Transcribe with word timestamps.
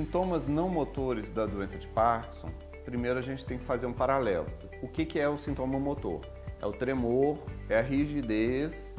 sintomas 0.00 0.46
não 0.46 0.66
motores 0.66 1.30
da 1.30 1.44
doença 1.44 1.76
de 1.76 1.86
Parkinson, 1.86 2.48
primeiro 2.86 3.18
a 3.18 3.22
gente 3.22 3.44
tem 3.44 3.58
que 3.58 3.64
fazer 3.66 3.84
um 3.84 3.92
paralelo. 3.92 4.46
O 4.82 4.88
que, 4.88 5.04
que 5.04 5.20
é 5.20 5.28
o 5.28 5.36
sintoma 5.36 5.78
motor? 5.78 6.22
É 6.58 6.64
o 6.64 6.72
tremor, 6.72 7.36
é 7.68 7.78
a 7.78 7.82
rigidez, 7.82 8.96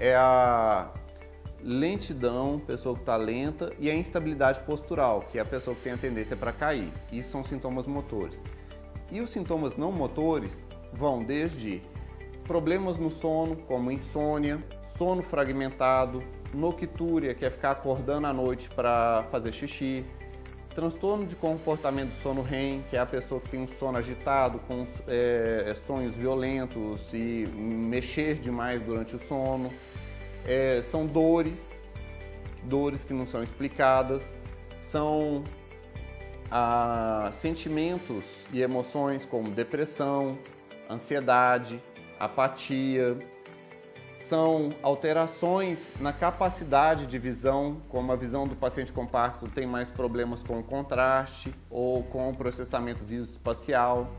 é 0.00 0.14
a 0.16 0.90
lentidão, 1.62 2.58
pessoa 2.58 2.94
que 2.94 3.02
está 3.02 3.16
lenta, 3.16 3.74
e 3.78 3.90
a 3.90 3.94
instabilidade 3.94 4.60
postural, 4.60 5.20
que 5.30 5.38
é 5.38 5.42
a 5.42 5.44
pessoa 5.44 5.76
que 5.76 5.82
tem 5.82 5.92
a 5.92 5.98
tendência 5.98 6.34
para 6.34 6.50
cair. 6.50 6.90
Isso 7.12 7.30
são 7.30 7.44
sintomas 7.44 7.86
motores. 7.86 8.42
E 9.10 9.20
os 9.20 9.28
sintomas 9.28 9.76
não 9.76 9.92
motores 9.92 10.66
vão 10.94 11.22
desde 11.22 11.82
problemas 12.44 12.96
no 12.96 13.10
sono, 13.10 13.54
como 13.54 13.90
insônia, 13.90 14.64
sono 14.96 15.22
fragmentado, 15.22 16.22
noctúria, 16.54 17.34
que 17.34 17.44
é 17.44 17.50
ficar 17.50 17.72
acordando 17.72 18.26
à 18.26 18.32
noite 18.32 18.70
para 18.70 19.24
fazer 19.30 19.52
xixi, 19.52 20.06
transtorno 20.78 21.26
de 21.26 21.34
comportamento 21.34 22.10
do 22.10 22.22
sono 22.22 22.40
REM, 22.40 22.84
que 22.88 22.96
é 22.96 23.00
a 23.00 23.06
pessoa 23.06 23.40
que 23.40 23.48
tem 23.48 23.58
um 23.58 23.66
sono 23.66 23.98
agitado, 23.98 24.60
com 24.60 24.86
é, 25.08 25.74
sonhos 25.84 26.14
violentos 26.14 27.12
e 27.12 27.48
mexer 27.52 28.36
demais 28.36 28.80
durante 28.80 29.16
o 29.16 29.18
sono. 29.18 29.72
É, 30.46 30.80
são 30.82 31.04
dores, 31.04 31.82
dores 32.62 33.02
que 33.02 33.12
não 33.12 33.26
são 33.26 33.42
explicadas, 33.42 34.32
são 34.78 35.42
ah, 36.48 37.28
sentimentos 37.32 38.24
e 38.52 38.62
emoções 38.62 39.24
como 39.24 39.50
depressão, 39.50 40.38
ansiedade, 40.88 41.82
apatia, 42.20 43.18
são 44.28 44.74
alterações 44.82 45.90
na 45.98 46.12
capacidade 46.12 47.06
de 47.06 47.18
visão, 47.18 47.80
como 47.88 48.12
a 48.12 48.16
visão 48.16 48.46
do 48.46 48.54
paciente 48.54 48.92
com 48.92 49.06
Parkinson 49.06 49.46
tem 49.46 49.66
mais 49.66 49.88
problemas 49.88 50.42
com 50.42 50.58
o 50.58 50.62
contraste 50.62 51.54
ou 51.70 52.02
com 52.04 52.28
o 52.28 52.36
processamento 52.36 53.04
visoespacial. 53.04 54.12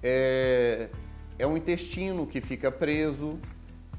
É, 0.00 0.88
é 1.40 1.46
um 1.46 1.56
intestino 1.56 2.24
que 2.24 2.40
fica 2.40 2.70
preso, 2.70 3.36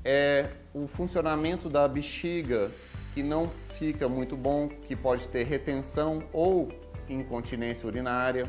é 0.04 0.50
o 0.74 0.88
funcionamento 0.88 1.70
da 1.70 1.86
bexiga 1.90 2.72
que 3.14 3.22
não 3.22 3.50
fica 3.78 4.08
muito 4.08 4.38
bom, 4.38 4.70
que 4.70 4.96
pode 4.96 5.28
ter 5.28 5.44
retenção 5.44 6.24
ou 6.32 6.70
incontinência 7.10 7.86
urinária. 7.86 8.46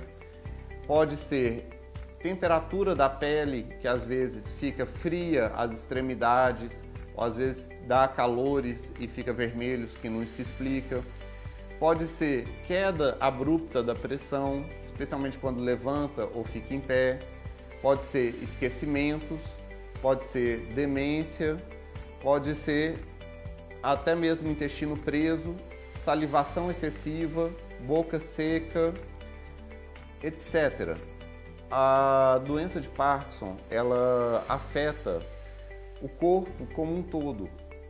Pode 0.86 1.16
ser 1.16 1.77
temperatura 2.20 2.94
da 2.94 3.08
pele, 3.08 3.64
que 3.80 3.86
às 3.86 4.04
vezes 4.04 4.52
fica 4.52 4.84
fria 4.84 5.52
às 5.54 5.72
extremidades, 5.72 6.72
ou 7.14 7.24
às 7.24 7.36
vezes 7.36 7.70
dá 7.86 8.06
calores 8.08 8.92
e 8.98 9.06
fica 9.06 9.32
vermelhos, 9.32 9.96
que 9.98 10.08
não 10.08 10.26
se 10.26 10.42
explica. 10.42 11.02
Pode 11.78 12.08
ser 12.08 12.46
queda 12.66 13.16
abrupta 13.20 13.82
da 13.82 13.94
pressão, 13.94 14.64
especialmente 14.82 15.38
quando 15.38 15.60
levanta 15.60 16.28
ou 16.34 16.44
fica 16.44 16.74
em 16.74 16.80
pé. 16.80 17.20
Pode 17.80 18.02
ser 18.02 18.34
esquecimentos, 18.42 19.40
pode 20.02 20.24
ser 20.24 20.58
demência, 20.74 21.56
pode 22.20 22.56
ser 22.56 22.98
até 23.80 24.16
mesmo 24.16 24.50
intestino 24.50 24.96
preso, 24.96 25.54
salivação 26.00 26.68
excessiva, 26.68 27.52
boca 27.86 28.18
seca, 28.18 28.92
etc 30.20 30.98
a 31.70 32.40
doença 32.46 32.80
de 32.80 32.88
Parkinson 32.88 33.56
ela 33.70 34.44
afeta 34.48 35.22
o 36.00 36.08
corpo 36.08 36.66
como 36.74 36.96
um 36.96 37.02
todo, 37.02 37.48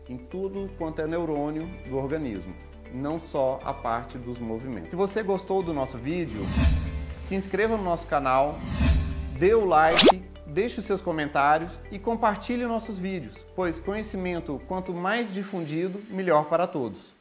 em 0.09 0.17
tudo 0.17 0.71
quanto 0.79 1.01
é 1.01 1.07
neurônio 1.07 1.69
do 1.89 1.97
organismo, 1.97 2.55
não 2.93 3.21
só 3.21 3.61
a 3.63 3.73
parte 3.73 4.19
dos 4.19 4.39
movimentos. 4.39 4.91
Se 4.91 4.97
você 4.97 5.23
gostou 5.23 5.63
do 5.63 5.73
nosso 5.73 5.99
vídeo, 5.99 6.41
se 7.23 7.35
inscreva 7.35 7.77
no 7.77 7.83
nosso 7.83 8.07
canal, 8.07 8.59
dê 9.39 9.55
o 9.55 9.65
like, 9.65 10.23
deixe 10.47 10.81
os 10.81 10.87
seus 10.87 11.01
comentários 11.01 11.79
e 11.91 11.99
compartilhe 11.99 12.65
nossos 12.65 12.99
vídeos, 12.99 13.35
pois 13.55 13.79
conhecimento 13.79 14.61
quanto 14.67 14.93
mais 14.93 15.35
difundido, 15.35 16.01
melhor 16.11 16.47
para 16.47 16.67
todos. 16.67 17.18